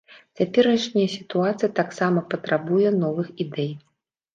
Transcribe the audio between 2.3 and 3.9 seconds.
патрабуе новых ідэй.